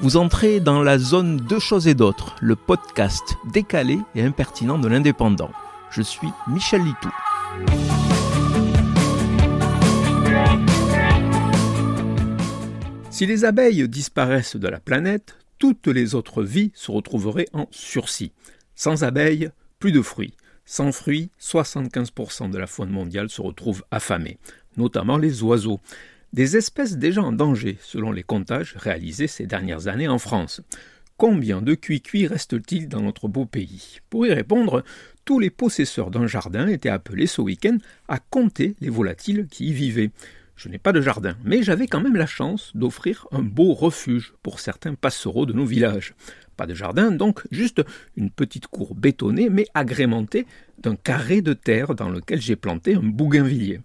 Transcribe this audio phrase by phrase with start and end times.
[0.00, 4.88] Vous entrez dans la zone Deux choses et d'autres, le podcast décalé et impertinent de
[4.88, 5.52] l'indépendant.
[5.90, 7.10] Je suis Michel Litou.
[13.10, 18.32] Si les abeilles disparaissent de la planète, toutes les autres vies se retrouveraient en sursis.
[18.74, 20.34] Sans abeilles, plus de fruits.
[20.66, 24.38] Sans fruits, 75% de la faune mondiale se retrouve affamée,
[24.76, 25.80] notamment les oiseaux
[26.34, 30.62] des espèces déjà en danger, selon les comptages réalisés ces dernières années en France.
[31.16, 34.00] Combien de cuits reste-t-il dans notre beau pays?
[34.10, 34.82] Pour y répondre,
[35.24, 39.72] tous les possesseurs d'un jardin étaient appelés ce week-end à compter les volatiles qui y
[39.72, 40.10] vivaient.
[40.56, 44.34] Je n'ai pas de jardin, mais j'avais quand même la chance d'offrir un beau refuge
[44.42, 46.16] pour certains passereaux de nos villages.
[46.56, 47.84] Pas de jardin, donc juste
[48.16, 50.46] une petite cour bétonnée mais agrémentée
[50.78, 53.80] d'un carré de terre dans lequel j'ai planté un bougainvillier.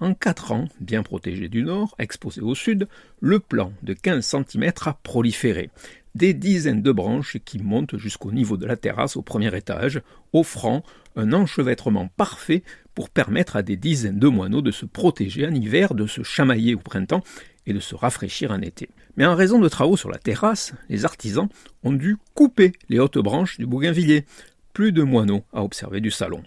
[0.00, 2.88] En quatre ans, bien protégé du nord, exposé au sud,
[3.20, 5.70] le plan de 15 cm a proliféré.
[6.16, 10.00] Des dizaines de branches qui montent jusqu'au niveau de la terrasse au premier étage,
[10.32, 10.82] offrant
[11.16, 12.64] un enchevêtrement parfait
[12.94, 16.74] pour permettre à des dizaines de moineaux de se protéger en hiver, de se chamailler
[16.74, 17.22] au printemps
[17.66, 18.88] et de se rafraîchir en été.
[19.16, 21.48] Mais en raison de travaux sur la terrasse, les artisans
[21.84, 24.24] ont dû couper les hautes branches du bougainvillier.
[24.72, 26.42] Plus de moineaux à observer du salon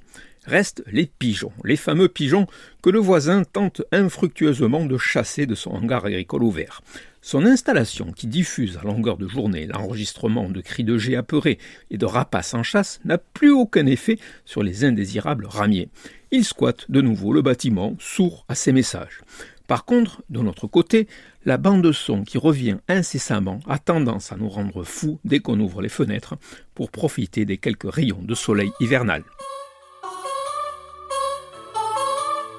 [0.48, 2.48] restent les pigeons, les fameux pigeons
[2.82, 6.82] que le voisin tente infructueusement de chasser de son hangar agricole ouvert.
[7.22, 11.60] Son installation, qui diffuse à longueur de journée l'enregistrement de cris de jet apeurés
[11.92, 15.90] et de rapaces en chasse, n'a plus aucun effet sur les indésirables ramiers.
[16.32, 19.22] Il squatte de nouveau le bâtiment, sourd à ses messages.
[19.68, 21.08] Par contre, de notre côté,
[21.46, 25.82] la bande son qui revient incessamment a tendance à nous rendre fous dès qu'on ouvre
[25.82, 26.36] les fenêtres
[26.74, 29.24] pour profiter des quelques rayons de soleil hivernal.